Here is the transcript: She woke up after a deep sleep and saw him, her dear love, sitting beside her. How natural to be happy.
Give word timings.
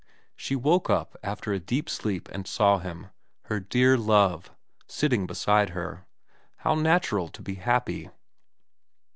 She 0.35 0.55
woke 0.55 0.89
up 0.89 1.15
after 1.21 1.53
a 1.53 1.59
deep 1.59 1.87
sleep 1.87 2.27
and 2.29 2.47
saw 2.47 2.79
him, 2.79 3.09
her 3.43 3.59
dear 3.59 3.99
love, 3.99 4.49
sitting 4.87 5.27
beside 5.27 5.69
her. 5.77 6.07
How 6.57 6.73
natural 6.73 7.27
to 7.27 7.41
be 7.43 7.53
happy. 7.53 8.09